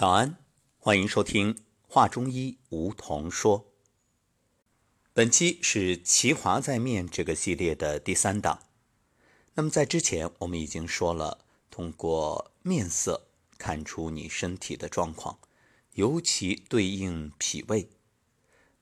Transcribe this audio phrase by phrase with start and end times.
[0.00, 0.38] 早安，
[0.78, 1.54] 欢迎收听
[1.86, 3.70] 《话中医》，梧桐说。
[5.12, 8.62] 本期是《奇华在面》这个系列的第三档。
[9.52, 13.28] 那么在之前，我们已经说了，通过面色
[13.58, 15.38] 看出你身体的状况，
[15.92, 17.90] 尤其对应脾胃。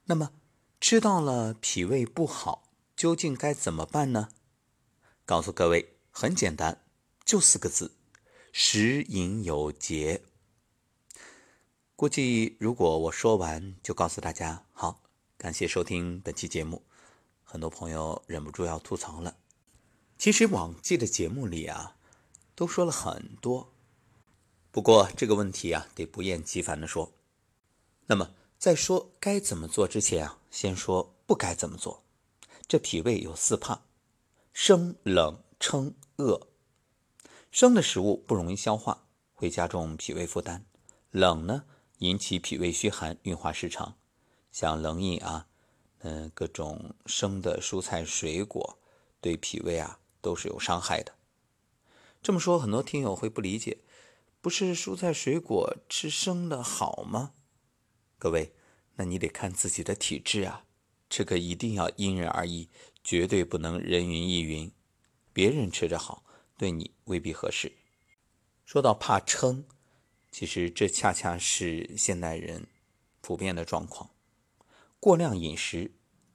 [0.05, 0.31] 那么
[0.79, 4.29] 知道了脾胃不好，究竟该怎么办呢？
[5.27, 6.85] 告诉各位，很简单，
[7.25, 7.97] 就四个字：
[8.53, 10.23] 食饮有节。
[11.99, 15.03] 估计如果我说完就告诉大家好，
[15.37, 16.85] 感谢收听本期节目。
[17.43, 19.37] 很多朋友忍不住要吐槽了。
[20.17, 21.97] 其实往季的节目里啊，
[22.55, 23.73] 都说了很多。
[24.71, 27.13] 不过这个问题啊，得不厌其烦的说。
[28.07, 32.05] 那么在说该怎么做之前啊，先说不该怎么做。
[32.69, 33.83] 这脾胃有四怕：
[34.53, 36.47] 生、冷、撑、饿。
[37.51, 40.61] 生的食物不容易消化，会加重脾胃负担；
[41.11, 41.65] 冷呢？
[41.99, 43.97] 引起脾胃虚寒、运化失常，
[44.53, 45.49] 像冷饮啊，
[45.99, 48.79] 嗯，各种生的蔬菜水果，
[49.21, 51.15] 对脾胃啊都是有伤害的。
[52.23, 53.79] 这么说，很多听友会不理解，
[54.41, 57.33] 不是蔬菜水果吃生的好吗？
[58.19, 58.53] 各位，
[58.97, 60.65] 那你得看自己的体质啊，
[61.09, 62.69] 这个一定要因人而异，
[63.03, 64.71] 绝对不能人云亦云。
[65.33, 66.25] 别人吃着好，
[66.57, 67.73] 对你未必合适。
[68.65, 69.65] 说到怕撑。
[70.31, 72.67] 其实这恰恰是现代人
[73.21, 74.11] 普遍的状况，
[75.01, 75.91] 过量饮食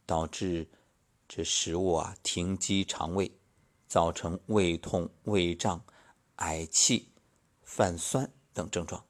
[0.05, 0.69] 导致
[1.27, 3.31] 这食物啊停积肠胃，
[3.88, 5.86] 造成胃痛、胃胀、
[6.36, 7.14] 嗳气、
[7.64, 9.05] 泛酸等症状。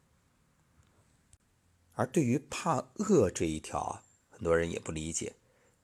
[1.94, 5.36] 而对于怕饿这一条啊，很多人也不理解，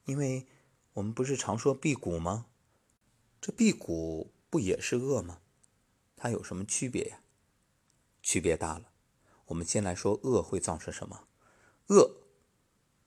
[0.06, 0.46] 因为
[0.94, 2.48] 我们不是常说辟谷吗？
[3.40, 5.42] 这辟谷不也是饿吗？
[6.16, 7.22] 它有什么区别呀？
[8.30, 8.92] 区别大了。
[9.48, 11.28] 我们先来说饿会造成什么？
[11.88, 12.18] 饿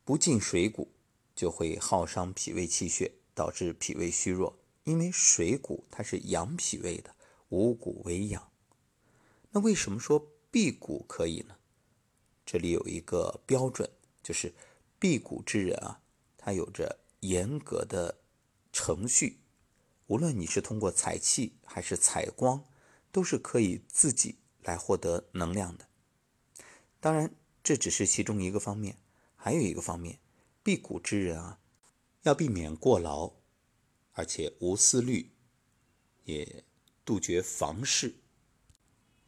[0.04, 0.90] 不进水谷，
[1.32, 4.58] 就会耗伤脾胃气血，导致脾胃虚弱。
[4.82, 7.14] 因为水谷它是养脾胃的，
[7.50, 8.50] 五谷为养。
[9.52, 11.54] 那为什么说辟谷可以呢？
[12.44, 13.88] 这里有一个标准，
[14.24, 14.52] 就是
[14.98, 16.00] 辟谷之人啊，
[16.36, 18.18] 他有着严格的
[18.72, 19.38] 程序。
[20.08, 22.64] 无论你是通过采气还是采光，
[23.12, 25.86] 都是可以自己来获得能量的。
[27.00, 28.98] 当然，这只是其中一个方面，
[29.36, 30.20] 还有一个方面，
[30.62, 31.58] 辟谷之人啊，
[32.22, 33.32] 要避免过劳，
[34.12, 35.32] 而且无思虑，
[36.24, 36.64] 也
[37.04, 38.16] 杜绝房事。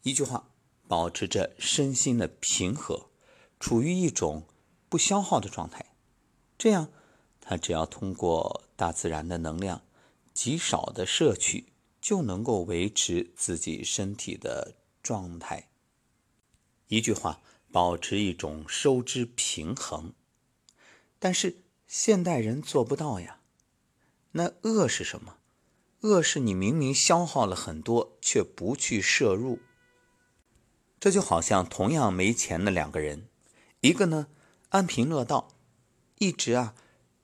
[0.03, 0.51] 一句话，
[0.87, 3.09] 保持着身心的平和，
[3.59, 4.47] 处于一种
[4.87, 5.95] 不消耗的状态。
[6.57, 6.91] 这样，
[7.41, 9.81] 他只要通过大自然的能量，
[10.33, 14.75] 极少的摄取，就能够维持自己身体的
[15.09, 15.69] 状态。
[16.87, 17.41] 一句话。
[17.71, 20.13] 保持一种收支平衡，
[21.19, 21.57] 但是
[21.87, 23.41] 现代人做不到呀。
[24.31, 25.35] 那饿是什么？
[25.99, 29.59] 饿是你明明消耗了很多，却不去摄入。
[31.01, 33.27] 这就好像同样没钱的两个人，
[33.81, 34.27] 一个呢
[34.69, 35.49] 安贫乐道，
[36.19, 36.75] 一直啊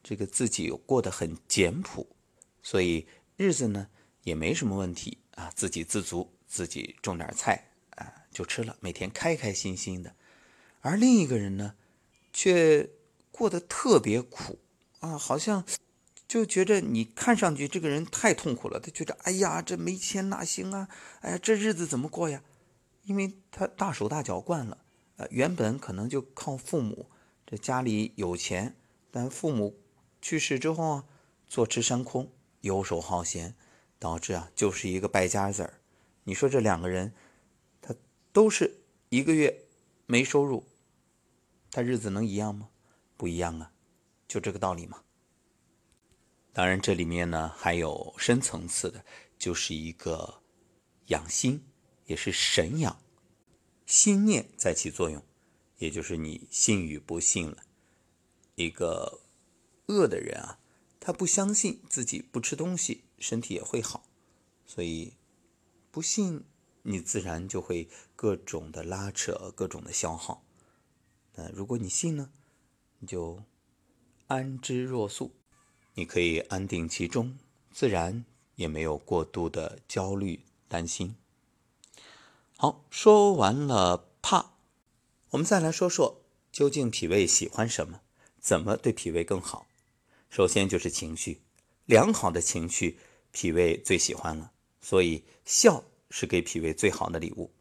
[0.03, 2.13] 这个自己过得很简朴，
[2.61, 3.87] 所以日子呢
[4.23, 7.70] 也没什么问题啊，自给自足，自己种点菜
[8.31, 10.15] 就吃了，每天开开心心的。
[10.81, 11.75] 而另一个人呢，
[12.33, 12.89] 却
[13.31, 14.59] 过得特别苦
[14.99, 15.63] 啊，好像
[16.27, 18.79] 就觉着你看上去这个人太痛苦了。
[18.79, 20.87] 他觉得，哎呀，这没钱哪行啊？
[21.19, 22.41] 哎呀，这日子怎么过呀？
[23.03, 24.77] 因为他大手大脚惯了，
[25.17, 27.07] 呃，原本可能就靠父母，
[27.45, 28.75] 这家里有钱，
[29.09, 29.75] 但父母
[30.21, 31.03] 去世之后，
[31.47, 32.31] 坐吃山空，
[32.61, 33.55] 游手好闲，
[33.99, 35.73] 导致啊，就是一个败家子儿。
[36.23, 37.13] 你说这两个人，
[38.33, 39.65] 都是一个月
[40.05, 40.65] 没收入。
[41.69, 42.69] 他日子能一样吗？
[43.15, 43.71] 不一样啊，
[44.27, 45.03] 就这个道理嘛。
[46.53, 49.05] 当然，这里面呢还有深层次的，
[49.37, 50.41] 就是一个
[51.07, 51.63] 养心，
[52.05, 53.01] 也是神养，
[53.85, 55.23] 心念在起作用，
[55.77, 57.63] 也就是你信与不信了。
[58.55, 59.21] 一个
[59.87, 60.59] 饿的人啊，
[60.99, 64.03] 他不相信自己不吃东西身体也会好，
[64.65, 65.13] 所以
[65.89, 66.43] 不信
[66.83, 70.43] 你自然就会各种的拉扯，各种的消耗。
[71.35, 72.29] 那如果你信呢，
[72.99, 73.43] 你就
[74.27, 75.31] 安之若素，
[75.93, 77.37] 你可以安定其中，
[77.71, 78.25] 自然
[78.55, 81.15] 也没有过度的焦虑担心。
[82.57, 84.53] 好，说完了怕，
[85.31, 88.01] 我们再来说说究竟脾胃喜欢什么，
[88.39, 89.67] 怎么对脾胃更好。
[90.29, 91.41] 首先就是情绪，
[91.85, 92.99] 良好的情绪，
[93.31, 97.51] 脾胃最喜欢了，所以笑是给脾胃最好的礼物。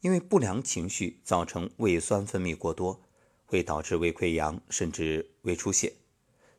[0.00, 3.02] 因为不良情绪造成胃酸分泌过多，
[3.44, 5.92] 会导致胃溃疡甚至胃出血。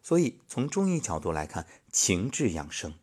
[0.04, 2.94] 所以从中医角度来看，情志养生。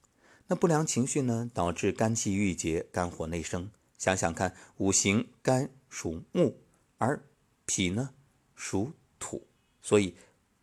[0.46, 3.70] 那不良情绪呢，导致肝气郁结，肝火内生。
[3.96, 6.56] 想想看，五行肝属木，
[6.98, 7.22] 而
[7.64, 8.10] 脾呢
[8.54, 9.46] 属土，
[9.80, 10.14] 所以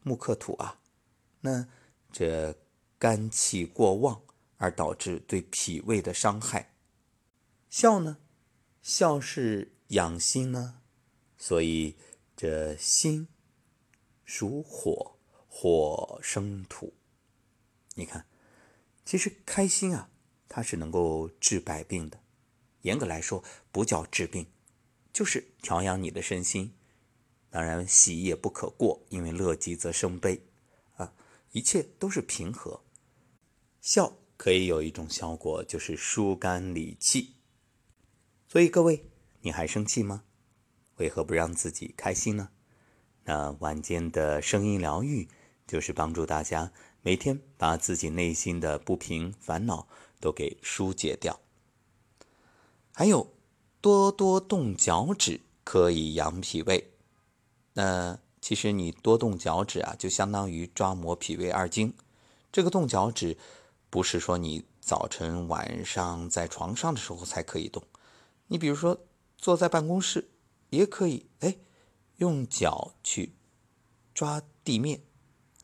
[0.04, 0.80] 木克土啊。
[1.40, 1.68] 那
[2.12, 2.56] 这
[3.00, 4.22] 肝气过旺，
[4.58, 6.71] 而导致对脾胃的伤害。
[7.72, 8.18] 笑呢，
[8.82, 10.82] 笑是养心呢，
[11.38, 11.96] 所以
[12.36, 13.30] 这心
[14.26, 16.94] 属火，火生土。
[17.96, 18.28] 你看。
[19.06, 20.10] 其实开心啊，
[20.50, 22.20] 它是能够治百病的。
[22.82, 23.42] 严格来说，
[23.72, 24.48] 不叫治病，
[25.14, 26.74] 就是调养你的身心。
[27.50, 30.44] 当然，喜也不可过，因为乐极则生悲
[30.98, 31.14] 啊，
[31.52, 32.84] 一切都是平和。
[33.80, 37.36] 笑可以有一种效果，就是疏肝理气。
[38.52, 39.06] 所以各位，
[39.44, 40.24] 你还生气吗？
[40.98, 42.50] 为何不让自己开心呢？
[43.24, 45.30] 那晚间的声音疗愈，
[45.66, 46.74] 就是帮助大家。
[47.02, 49.88] 每天把自己内心的不平烦恼
[50.20, 51.40] 都给疏解掉，
[52.94, 53.32] 还有
[53.80, 56.92] 多多动脚趾可以养脾胃。
[57.76, 61.94] 那其实你多动脚趾啊，就相当于抓摩脾胃二经。
[62.52, 63.38] 这个动脚趾
[63.90, 67.82] 不是说你早晨晚上在床上的时候才可以动，
[68.52, 69.06] 你比如说
[69.38, 70.30] 坐在办公室
[70.72, 71.56] 也可以，哎，
[72.18, 73.34] 用脚去
[74.14, 75.02] 抓地面。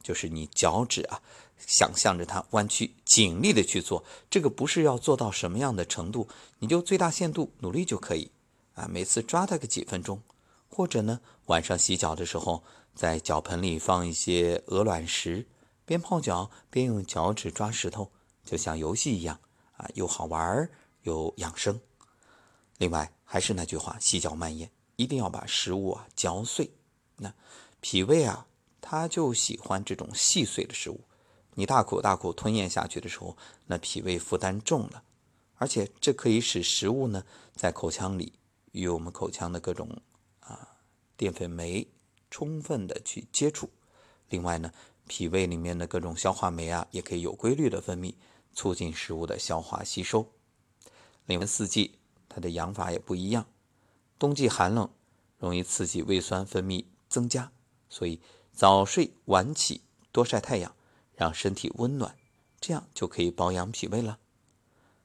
[0.02, 1.22] 就是你脚趾啊，
[1.58, 4.06] 想象着它弯曲，尽力的去做。
[4.30, 6.30] 这个不是要做到什么样的程度，
[6.60, 8.32] 你就最大限度努力就可以
[8.74, 8.88] 啊。
[8.90, 10.22] 每次抓它个几分钟，
[10.70, 12.64] 或者呢，晚上洗脚的时候，
[12.96, 15.46] 在脚盆里放一些鹅卵石，
[15.84, 18.14] 边泡脚边用脚趾抓石头，
[18.46, 19.42] 就像游戏一样
[19.76, 20.70] 啊，又好玩
[21.02, 21.82] 又养生。
[22.78, 26.72] 另外还是那句话，细嚼慢咽，一定要把食物啊嚼碎。
[27.18, 27.34] 那
[27.82, 28.46] 脾胃啊。
[28.90, 31.02] 它就喜欢这种细碎的食物，
[31.56, 33.36] 你大口大口吞咽下去的时候，
[33.66, 35.04] 那脾胃负担重了，
[35.56, 38.32] 而且这可以使食物呢在口腔里
[38.72, 39.90] 与我们口腔的各种
[40.40, 40.78] 啊
[41.18, 41.86] 淀粉酶
[42.32, 43.70] 充分的去接触。
[44.30, 44.72] 另外呢，
[45.06, 48.16] 脾胃里面的各种消化酶啊也可以有规律的分泌，
[48.54, 50.32] 促进食物的消化吸收。
[51.26, 51.97] 另外四季
[52.38, 53.48] 它的养法也不一样，
[54.20, 54.88] 冬季寒冷，
[55.40, 57.52] 容易刺激胃酸分泌增加，
[57.90, 58.22] 所以。
[58.54, 59.82] 早睡晚起，
[60.12, 60.76] 多晒太阳，
[61.16, 62.16] 让身体温暖，
[62.60, 64.18] 这样就可以保养脾胃了。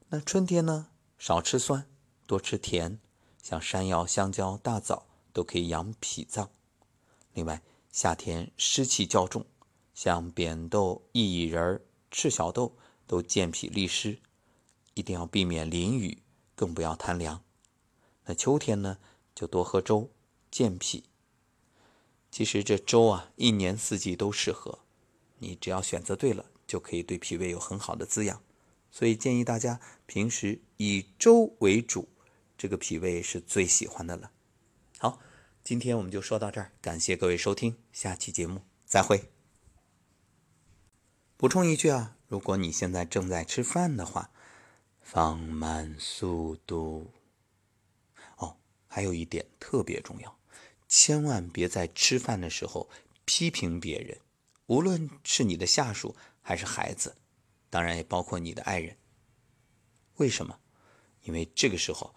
[0.09, 0.87] 那春天呢？
[1.19, 1.87] 少吃酸，
[2.25, 2.99] 多吃甜，
[3.43, 6.49] 像山药、香蕉、大枣都可以养脾脏。
[7.33, 9.45] 另外，夏天湿气较重，
[9.93, 12.75] 像扁豆、薏仁、赤小豆
[13.05, 14.17] 都健脾利湿，
[14.95, 16.22] 一定要避免淋雨，
[16.55, 17.43] 更不要贪凉。
[18.25, 18.97] 那秋天呢？
[19.35, 20.11] 就多喝粥，
[20.51, 21.05] 健脾。
[22.29, 24.79] 其实这粥啊，一年四季都适合，
[25.39, 28.41] 你只要选择对了，就可以对脾胃有很好的滋养。
[28.91, 32.07] 所以建议大家平时以粥为主，
[32.55, 34.31] 这个脾胃是最喜欢的了。
[34.99, 35.19] 好，
[35.63, 39.31] 今天我们就说到这儿，感谢各位收听，下期节目再会。
[41.35, 44.29] 补充一句啊，如果你现在正在吃饭的话，
[45.03, 47.11] 放慢速度。
[48.37, 48.57] 哦，
[48.87, 50.39] 还有一点特别重要。
[50.87, 52.89] 千万别在吃饭的时候
[53.25, 54.19] 批评别人，
[54.67, 57.15] 无论是你的下属还是孩子，
[57.69, 58.97] 当然也包括你的爱人。
[60.15, 60.59] 为什么？
[61.23, 62.13] 因为这个时候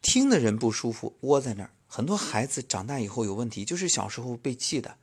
[0.00, 1.70] 听的人不舒服，窝在那儿。
[1.86, 4.96] 很多孩子长大以后有问题，就是小时候被气的，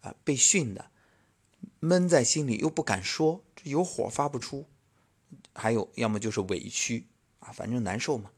[0.00, 0.90] 啊，被训的，
[1.80, 4.66] 闷在心里又不敢说，有火发不出。
[5.56, 7.06] 还有，要么就是委屈
[7.40, 8.30] 啊，反正难受嘛。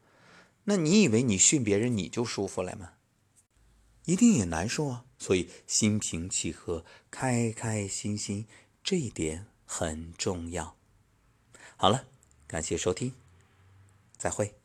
[0.63, 2.93] 那你以为你训别人你就舒服了吗？
[4.05, 8.47] 一定也难受啊，所以心平气和、开开心心，
[8.83, 10.75] 这一点很重要。
[11.75, 12.05] 好了，
[12.47, 13.13] 感谢收听，
[14.17, 14.58] 再会。